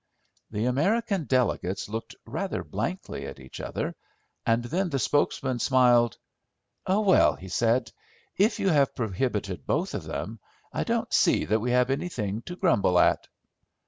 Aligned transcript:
The 0.49 0.65
American 0.65 1.25
delegates 1.25 1.87
looked 1.87 2.15
rather 2.25 2.63
blankly 2.63 3.27
at 3.27 3.39
each 3.39 3.59
other, 3.61 3.93
and 4.47 4.63
then 4.63 4.89
the 4.89 4.97
spokesman 4.97 5.59
smiled. 5.59 6.17
"Oh, 6.87 7.01
well," 7.01 7.35
he 7.35 7.49
said, 7.49 7.91
"if 8.35 8.59
you 8.59 8.69
have 8.69 8.95
prohibited 8.95 9.67
both 9.67 9.93
of 9.93 10.05
them, 10.05 10.39
I 10.73 10.85
don't 10.85 11.13
see 11.13 11.45
that 11.45 11.59
we 11.61 11.69
have 11.69 11.91
anything 11.91 12.41
to 12.47 12.55
grumble 12.55 12.97
at." 12.97 13.27